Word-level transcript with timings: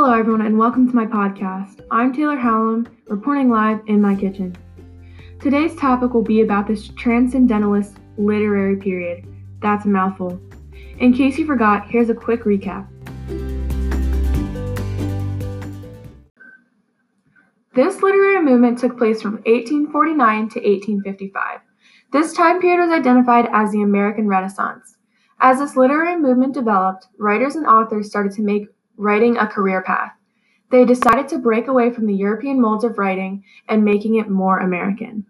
Hello, 0.00 0.16
everyone, 0.16 0.46
and 0.46 0.56
welcome 0.56 0.88
to 0.88 0.94
my 0.94 1.04
podcast. 1.04 1.80
I'm 1.90 2.12
Taylor 2.12 2.36
Hallam, 2.36 2.86
reporting 3.08 3.50
live 3.50 3.80
in 3.88 4.00
my 4.00 4.14
kitchen. 4.14 4.54
Today's 5.40 5.74
topic 5.74 6.14
will 6.14 6.22
be 6.22 6.42
about 6.42 6.68
this 6.68 6.86
transcendentalist 6.90 7.96
literary 8.16 8.76
period. 8.76 9.26
That's 9.60 9.86
a 9.86 9.88
mouthful. 9.88 10.40
In 11.00 11.12
case 11.12 11.36
you 11.36 11.46
forgot, 11.46 11.90
here's 11.90 12.10
a 12.10 12.14
quick 12.14 12.44
recap. 12.44 12.86
This 17.74 18.00
literary 18.00 18.40
movement 18.40 18.78
took 18.78 18.96
place 18.96 19.20
from 19.20 19.42
1849 19.46 20.38
to 20.50 20.60
1855. 20.60 21.58
This 22.12 22.32
time 22.34 22.60
period 22.60 22.86
was 22.86 22.96
identified 22.96 23.48
as 23.52 23.72
the 23.72 23.82
American 23.82 24.28
Renaissance. 24.28 24.96
As 25.40 25.58
this 25.58 25.76
literary 25.76 26.16
movement 26.16 26.54
developed, 26.54 27.08
writers 27.18 27.56
and 27.56 27.66
authors 27.66 28.06
started 28.06 28.30
to 28.34 28.42
make 28.42 28.68
writing 28.98 29.38
a 29.38 29.46
career 29.46 29.82
path. 29.82 30.12
They 30.70 30.84
decided 30.84 31.28
to 31.28 31.38
break 31.38 31.68
away 31.68 31.90
from 31.90 32.06
the 32.06 32.14
European 32.14 32.60
molds 32.60 32.84
of 32.84 32.98
writing 32.98 33.42
and 33.68 33.82
making 33.82 34.16
it 34.16 34.28
more 34.28 34.58
American. 34.58 35.24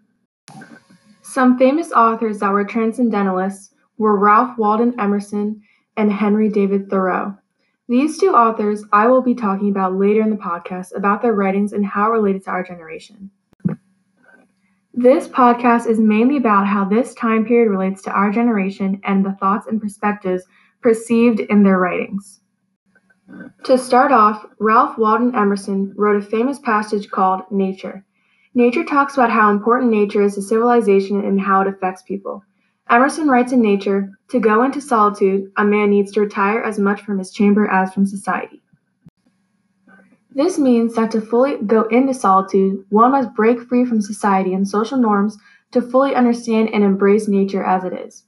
Some 1.21 1.57
famous 1.57 1.91
authors 1.93 2.39
that 2.39 2.51
were 2.51 2.65
transcendentalists 2.65 3.73
were 3.97 4.17
Ralph 4.17 4.57
Waldo 4.57 4.91
Emerson 4.99 5.61
and 5.95 6.11
Henry 6.11 6.49
David 6.49 6.89
Thoreau. 6.89 7.37
These 7.87 8.17
two 8.17 8.31
authors 8.31 8.83
I 8.91 9.07
will 9.07 9.21
be 9.21 9.33
talking 9.33 9.69
about 9.69 9.95
later 9.95 10.21
in 10.21 10.29
the 10.29 10.35
podcast 10.35 10.95
about 10.95 11.21
their 11.21 11.33
writings 11.33 11.73
and 11.73 11.85
how 11.85 12.09
it 12.09 12.13
related 12.13 12.43
to 12.45 12.51
our 12.51 12.63
generation. 12.63 13.31
This 14.93 15.27
podcast 15.27 15.87
is 15.87 15.99
mainly 15.99 16.37
about 16.37 16.67
how 16.67 16.83
this 16.83 17.13
time 17.13 17.45
period 17.45 17.69
relates 17.69 18.01
to 18.03 18.11
our 18.11 18.31
generation 18.31 18.99
and 19.05 19.25
the 19.25 19.33
thoughts 19.39 19.67
and 19.67 19.79
perspectives 19.79 20.43
perceived 20.81 21.39
in 21.39 21.63
their 21.63 21.77
writings. 21.79 22.38
To 23.65 23.77
start 23.77 24.11
off, 24.11 24.45
Ralph 24.59 24.97
Waldo 24.97 25.37
Emerson 25.37 25.93
wrote 25.95 26.23
a 26.23 26.25
famous 26.25 26.59
passage 26.59 27.09
called 27.09 27.41
Nature. 27.51 28.03
Nature 28.55 28.83
talks 28.83 29.13
about 29.13 29.31
how 29.31 29.51
important 29.51 29.91
nature 29.91 30.23
is 30.23 30.35
to 30.35 30.41
civilization 30.41 31.23
and 31.23 31.39
how 31.39 31.61
it 31.61 31.67
affects 31.67 32.01
people. 32.01 32.43
Emerson 32.89 33.27
writes 33.27 33.51
in 33.51 33.61
Nature 33.61 34.09
To 34.29 34.39
go 34.39 34.63
into 34.63 34.81
solitude, 34.81 35.51
a 35.57 35.63
man 35.63 35.91
needs 35.91 36.11
to 36.13 36.21
retire 36.21 36.61
as 36.61 36.79
much 36.79 37.01
from 37.01 37.19
his 37.19 37.31
chamber 37.31 37.67
as 37.69 37.93
from 37.93 38.07
society. 38.07 38.61
This 40.31 40.57
means 40.57 40.95
that 40.95 41.11
to 41.11 41.21
fully 41.21 41.57
go 41.57 41.83
into 41.83 42.13
solitude, 42.13 42.85
one 42.89 43.11
must 43.11 43.35
break 43.35 43.61
free 43.61 43.85
from 43.85 44.01
society 44.01 44.53
and 44.53 44.67
social 44.67 44.97
norms 44.97 45.37
to 45.71 45.81
fully 45.81 46.15
understand 46.15 46.69
and 46.73 46.83
embrace 46.83 47.27
nature 47.27 47.63
as 47.63 47.83
it 47.83 47.93
is. 47.93 48.23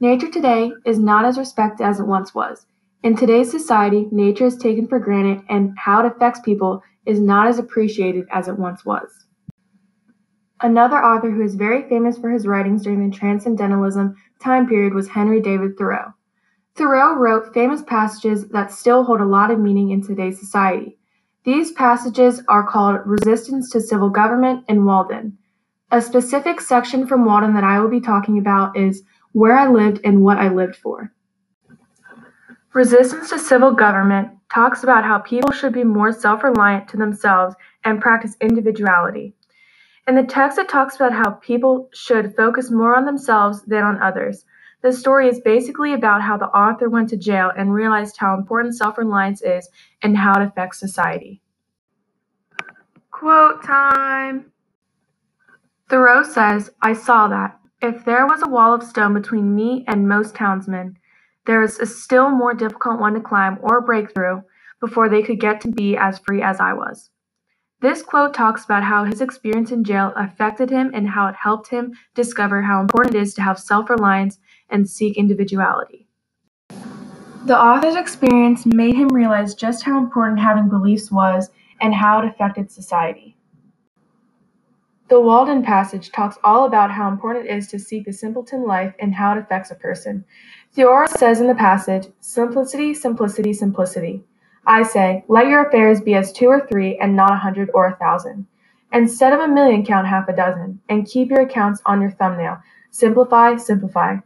Nature 0.00 0.30
today 0.30 0.72
is 0.86 0.98
not 0.98 1.24
as 1.24 1.36
respected 1.36 1.84
as 1.84 2.00
it 2.00 2.06
once 2.06 2.34
was. 2.34 2.66
In 3.04 3.14
today's 3.14 3.50
society, 3.50 4.08
nature 4.10 4.46
is 4.46 4.56
taken 4.56 4.88
for 4.88 4.98
granted 4.98 5.44
and 5.48 5.72
how 5.78 6.04
it 6.04 6.12
affects 6.12 6.40
people 6.40 6.82
is 7.06 7.20
not 7.20 7.46
as 7.46 7.58
appreciated 7.58 8.26
as 8.32 8.48
it 8.48 8.58
once 8.58 8.84
was. 8.84 9.26
Another 10.60 10.96
author 10.96 11.30
who 11.30 11.44
is 11.44 11.54
very 11.54 11.88
famous 11.88 12.18
for 12.18 12.28
his 12.28 12.44
writings 12.44 12.82
during 12.82 13.08
the 13.08 13.16
Transcendentalism 13.16 14.16
time 14.40 14.66
period 14.66 14.94
was 14.94 15.06
Henry 15.06 15.40
David 15.40 15.78
Thoreau. 15.78 16.12
Thoreau 16.74 17.14
wrote 17.14 17.54
famous 17.54 17.82
passages 17.82 18.48
that 18.48 18.72
still 18.72 19.04
hold 19.04 19.20
a 19.20 19.24
lot 19.24 19.52
of 19.52 19.60
meaning 19.60 19.90
in 19.90 20.02
today's 20.02 20.40
society. 20.40 20.98
These 21.44 21.72
passages 21.72 22.42
are 22.48 22.66
called 22.66 23.00
Resistance 23.06 23.70
to 23.70 23.80
Civil 23.80 24.10
Government 24.10 24.64
and 24.68 24.84
Walden. 24.84 25.38
A 25.92 26.02
specific 26.02 26.60
section 26.60 27.06
from 27.06 27.24
Walden 27.24 27.54
that 27.54 27.64
I 27.64 27.78
will 27.78 27.88
be 27.88 28.00
talking 28.00 28.38
about 28.38 28.76
is 28.76 29.04
Where 29.32 29.56
I 29.56 29.68
Lived 29.68 30.00
and 30.02 30.22
What 30.22 30.38
I 30.38 30.48
Lived 30.48 30.74
For. 30.74 31.12
Resistance 32.74 33.30
to 33.30 33.38
civil 33.38 33.72
government 33.72 34.30
talks 34.52 34.82
about 34.82 35.04
how 35.04 35.18
people 35.18 35.52
should 35.52 35.72
be 35.72 35.84
more 35.84 36.12
self 36.12 36.44
reliant 36.44 36.88
to 36.88 36.96
themselves 36.96 37.54
and 37.84 38.00
practice 38.00 38.36
individuality. 38.40 39.34
In 40.06 40.14
the 40.14 40.22
text, 40.22 40.58
it 40.58 40.68
talks 40.68 40.96
about 40.96 41.12
how 41.12 41.32
people 41.32 41.88
should 41.92 42.36
focus 42.36 42.70
more 42.70 42.96
on 42.96 43.04
themselves 43.04 43.62
than 43.62 43.84
on 43.84 44.02
others. 44.02 44.44
The 44.82 44.92
story 44.92 45.28
is 45.28 45.40
basically 45.40 45.92
about 45.92 46.22
how 46.22 46.36
the 46.36 46.46
author 46.46 46.88
went 46.88 47.08
to 47.10 47.16
jail 47.16 47.50
and 47.56 47.74
realized 47.74 48.16
how 48.18 48.34
important 48.34 48.76
self 48.76 48.96
reliance 48.96 49.42
is 49.42 49.68
and 50.02 50.16
how 50.16 50.38
it 50.40 50.46
affects 50.46 50.78
society. 50.78 51.42
Quote 53.10 53.64
time 53.64 54.52
Thoreau 55.88 56.22
says, 56.22 56.70
I 56.82 56.92
saw 56.92 57.28
that. 57.28 57.58
If 57.80 58.04
there 58.04 58.26
was 58.26 58.42
a 58.42 58.48
wall 58.48 58.74
of 58.74 58.82
stone 58.82 59.14
between 59.14 59.54
me 59.54 59.84
and 59.88 60.08
most 60.08 60.34
townsmen, 60.34 60.98
there 61.48 61.62
is 61.62 61.78
a 61.78 61.86
still 61.86 62.28
more 62.28 62.52
difficult 62.52 63.00
one 63.00 63.14
to 63.14 63.20
climb 63.20 63.58
or 63.62 63.80
break 63.80 64.12
through 64.12 64.42
before 64.82 65.08
they 65.08 65.22
could 65.22 65.40
get 65.40 65.62
to 65.62 65.68
be 65.68 65.96
as 65.96 66.18
free 66.18 66.42
as 66.42 66.60
I 66.60 66.74
was. 66.74 67.08
This 67.80 68.02
quote 68.02 68.34
talks 68.34 68.66
about 68.66 68.82
how 68.82 69.04
his 69.04 69.22
experience 69.22 69.70
in 69.70 69.82
jail 69.82 70.12
affected 70.14 70.68
him 70.68 70.90
and 70.92 71.08
how 71.08 71.26
it 71.26 71.34
helped 71.34 71.70
him 71.70 71.94
discover 72.14 72.60
how 72.60 72.82
important 72.82 73.14
it 73.14 73.22
is 73.22 73.32
to 73.34 73.42
have 73.42 73.58
self 73.58 73.88
reliance 73.88 74.38
and 74.68 74.86
seek 74.86 75.16
individuality. 75.16 76.06
The 77.46 77.58
author's 77.58 77.96
experience 77.96 78.66
made 78.66 78.96
him 78.96 79.08
realize 79.08 79.54
just 79.54 79.84
how 79.84 79.96
important 79.96 80.40
having 80.40 80.68
beliefs 80.68 81.10
was 81.10 81.48
and 81.80 81.94
how 81.94 82.20
it 82.20 82.28
affected 82.28 82.70
society. 82.70 83.37
The 85.08 85.18
Walden 85.18 85.62
passage 85.62 86.12
talks 86.12 86.36
all 86.44 86.66
about 86.66 86.90
how 86.90 87.08
important 87.08 87.46
it 87.46 87.56
is 87.56 87.66
to 87.68 87.78
seek 87.78 88.04
the 88.04 88.12
simpleton 88.12 88.64
life 88.64 88.92
and 88.98 89.14
how 89.14 89.32
it 89.32 89.38
affects 89.38 89.70
a 89.70 89.74
person. 89.74 90.22
Thoreau 90.74 91.06
says 91.06 91.40
in 91.40 91.46
the 91.46 91.54
passage, 91.54 92.08
Simplicity, 92.20 92.92
simplicity, 92.92 93.54
simplicity. 93.54 94.22
I 94.66 94.82
say, 94.82 95.24
let 95.26 95.46
your 95.46 95.66
affairs 95.66 96.02
be 96.02 96.14
as 96.14 96.30
two 96.30 96.48
or 96.48 96.66
three, 96.66 96.98
and 96.98 97.16
not 97.16 97.32
a 97.32 97.36
hundred 97.36 97.70
or 97.72 97.86
a 97.86 97.96
thousand. 97.96 98.46
Instead 98.92 99.32
of 99.32 99.40
a 99.40 99.48
million, 99.48 99.82
count 99.82 100.06
half 100.06 100.28
a 100.28 100.36
dozen, 100.36 100.78
and 100.90 101.08
keep 101.08 101.30
your 101.30 101.40
accounts 101.40 101.80
on 101.86 102.02
your 102.02 102.10
thumbnail. 102.10 102.58
Simplify, 102.90 103.56
simplify. 103.56 104.16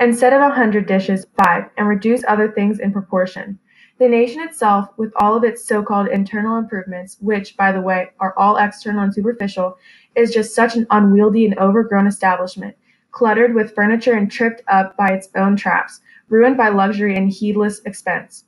Instead 0.00 0.32
of 0.32 0.40
a 0.40 0.54
hundred 0.54 0.86
dishes, 0.86 1.26
five, 1.36 1.64
and 1.76 1.86
reduce 1.86 2.24
other 2.26 2.50
things 2.50 2.80
in 2.80 2.92
proportion. 2.92 3.58
The 4.00 4.08
nation 4.08 4.40
itself, 4.40 4.88
with 4.96 5.12
all 5.16 5.36
of 5.36 5.44
its 5.44 5.62
so 5.62 5.82
called 5.82 6.08
internal 6.08 6.56
improvements, 6.56 7.18
which, 7.20 7.54
by 7.58 7.70
the 7.70 7.82
way, 7.82 8.08
are 8.18 8.32
all 8.38 8.56
external 8.56 9.02
and 9.02 9.12
superficial, 9.12 9.76
is 10.14 10.32
just 10.32 10.54
such 10.54 10.74
an 10.74 10.86
unwieldy 10.88 11.44
and 11.44 11.58
overgrown 11.58 12.06
establishment, 12.06 12.74
cluttered 13.10 13.54
with 13.54 13.74
furniture 13.74 14.14
and 14.14 14.32
tripped 14.32 14.62
up 14.68 14.96
by 14.96 15.08
its 15.08 15.28
own 15.36 15.54
traps, 15.54 16.00
ruined 16.30 16.56
by 16.56 16.70
luxury 16.70 17.14
and 17.14 17.28
heedless 17.30 17.82
expense. 17.84 18.46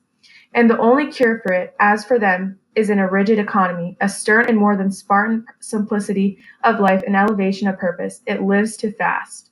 And 0.55 0.71
the 0.71 0.79
only 0.79 1.13
cure 1.13 1.43
for 1.45 1.53
it, 1.53 1.75
as 1.81 2.03
for 2.03 2.19
them, 2.19 2.59
is 2.75 2.89
in 2.89 2.99
a 2.99 3.11
rigid 3.11 3.39
economy, 3.39 3.99
a 4.01 4.09
stern 4.09 4.47
and 4.49 4.57
more 4.57 4.75
than 4.75 4.91
Spartan 4.91 5.45
simplicity 5.61 6.39
of 6.65 6.81
life 6.81 7.03
and 7.07 7.15
elevation 7.15 7.69
of 7.69 7.79
purpose. 7.79 8.23
It 8.27 8.41
lives 8.41 8.79
to 8.79 8.91
fast. 8.91 9.51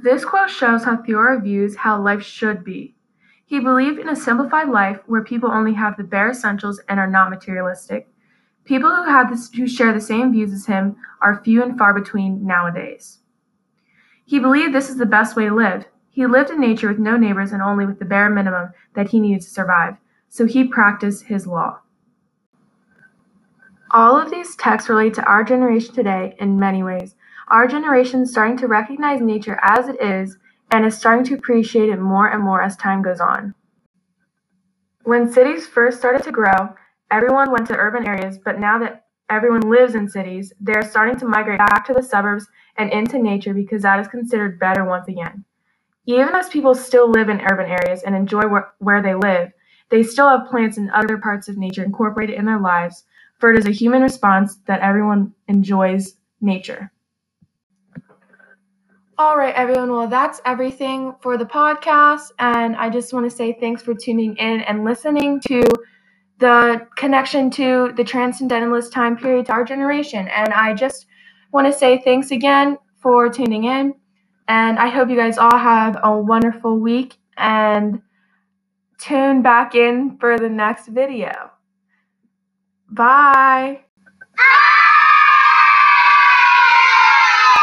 This 0.00 0.24
quote 0.24 0.50
shows 0.50 0.84
how 0.84 1.02
Thoreau 1.02 1.40
views 1.40 1.74
how 1.74 2.00
life 2.00 2.22
should 2.22 2.62
be. 2.62 2.94
He 3.48 3.60
believed 3.60 3.98
in 3.98 4.10
a 4.10 4.14
simplified 4.14 4.68
life 4.68 5.00
where 5.06 5.24
people 5.24 5.50
only 5.50 5.72
have 5.72 5.96
the 5.96 6.04
bare 6.04 6.28
essentials 6.28 6.82
and 6.86 7.00
are 7.00 7.06
not 7.06 7.30
materialistic. 7.30 8.06
People 8.66 8.94
who 8.94 9.04
have 9.04 9.30
this, 9.30 9.50
who 9.50 9.66
share 9.66 9.94
the 9.94 10.02
same 10.02 10.32
views 10.32 10.52
as 10.52 10.66
him 10.66 10.96
are 11.22 11.42
few 11.42 11.62
and 11.62 11.78
far 11.78 11.94
between 11.94 12.46
nowadays. 12.46 13.20
He 14.26 14.38
believed 14.38 14.74
this 14.74 14.90
is 14.90 14.98
the 14.98 15.06
best 15.06 15.34
way 15.34 15.46
to 15.46 15.54
live. 15.54 15.86
He 16.10 16.26
lived 16.26 16.50
in 16.50 16.60
nature 16.60 16.88
with 16.88 16.98
no 16.98 17.16
neighbors 17.16 17.52
and 17.52 17.62
only 17.62 17.86
with 17.86 17.98
the 17.98 18.04
bare 18.04 18.28
minimum 18.28 18.72
that 18.92 19.08
he 19.08 19.18
needed 19.18 19.40
to 19.40 19.48
survive, 19.48 19.96
so 20.28 20.44
he 20.44 20.64
practiced 20.64 21.24
his 21.24 21.46
law. 21.46 21.78
All 23.92 24.20
of 24.20 24.30
these 24.30 24.56
texts 24.56 24.90
relate 24.90 25.14
to 25.14 25.24
our 25.24 25.42
generation 25.42 25.94
today 25.94 26.36
in 26.38 26.60
many 26.60 26.82
ways. 26.82 27.14
Our 27.48 27.66
generation 27.66 28.20
is 28.20 28.30
starting 28.30 28.58
to 28.58 28.66
recognize 28.66 29.22
nature 29.22 29.58
as 29.62 29.88
it 29.88 29.98
is 30.02 30.36
and 30.70 30.84
is 30.84 30.96
starting 30.96 31.24
to 31.26 31.34
appreciate 31.34 31.88
it 31.88 32.00
more 32.00 32.28
and 32.28 32.42
more 32.42 32.62
as 32.62 32.76
time 32.76 33.02
goes 33.02 33.20
on. 33.20 33.54
When 35.04 35.32
cities 35.32 35.66
first 35.66 35.98
started 35.98 36.22
to 36.24 36.32
grow, 36.32 36.74
everyone 37.10 37.50
went 37.50 37.66
to 37.68 37.76
urban 37.76 38.06
areas, 38.06 38.38
but 38.38 38.58
now 38.58 38.78
that 38.80 39.06
everyone 39.30 39.62
lives 39.62 39.94
in 39.94 40.08
cities, 40.08 40.52
they're 40.60 40.82
starting 40.82 41.16
to 41.20 41.26
migrate 41.26 41.58
back 41.58 41.86
to 41.86 41.94
the 41.94 42.02
suburbs 42.02 42.46
and 42.76 42.92
into 42.92 43.18
nature 43.18 43.54
because 43.54 43.82
that 43.82 44.00
is 44.00 44.08
considered 44.08 44.58
better 44.58 44.84
once 44.84 45.08
again. 45.08 45.44
Even 46.06 46.34
as 46.34 46.48
people 46.48 46.74
still 46.74 47.10
live 47.10 47.28
in 47.28 47.40
urban 47.40 47.70
areas 47.70 48.02
and 48.02 48.14
enjoy 48.14 48.42
wh- 48.42 48.82
where 48.82 49.02
they 49.02 49.14
live, 49.14 49.52
they 49.90 50.02
still 50.02 50.28
have 50.28 50.48
plants 50.48 50.76
and 50.76 50.90
other 50.90 51.18
parts 51.18 51.48
of 51.48 51.56
nature 51.56 51.84
incorporated 51.84 52.36
in 52.36 52.44
their 52.44 52.60
lives, 52.60 53.04
for 53.38 53.50
it 53.50 53.58
is 53.58 53.66
a 53.66 53.70
human 53.70 54.02
response 54.02 54.56
that 54.66 54.80
everyone 54.80 55.32
enjoys 55.48 56.16
nature. 56.40 56.90
All 59.20 59.36
right, 59.36 59.52
everyone. 59.56 59.90
Well, 59.90 60.06
that's 60.06 60.40
everything 60.44 61.12
for 61.20 61.36
the 61.36 61.44
podcast. 61.44 62.30
And 62.38 62.76
I 62.76 62.88
just 62.88 63.12
want 63.12 63.28
to 63.28 63.36
say 63.36 63.52
thanks 63.58 63.82
for 63.82 63.92
tuning 63.92 64.36
in 64.36 64.60
and 64.60 64.84
listening 64.84 65.40
to 65.48 65.60
the 66.38 66.86
connection 66.94 67.50
to 67.50 67.92
the 67.96 68.04
transcendentalist 68.04 68.92
time 68.92 69.16
period 69.16 69.46
to 69.46 69.52
our 69.52 69.64
generation. 69.64 70.28
And 70.28 70.54
I 70.54 70.72
just 70.72 71.06
want 71.50 71.66
to 71.66 71.76
say 71.76 72.00
thanks 72.04 72.30
again 72.30 72.78
for 73.02 73.28
tuning 73.28 73.64
in. 73.64 73.92
And 74.46 74.78
I 74.78 74.86
hope 74.86 75.10
you 75.10 75.16
guys 75.16 75.36
all 75.36 75.58
have 75.58 75.98
a 76.04 76.16
wonderful 76.16 76.78
week 76.78 77.16
and 77.36 78.00
tune 79.00 79.42
back 79.42 79.74
in 79.74 80.16
for 80.18 80.38
the 80.38 80.48
next 80.48 80.86
video. 80.86 81.50
Bye. 82.88 83.80
Bye. 84.36 84.64